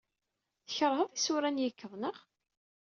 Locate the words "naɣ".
1.97-2.17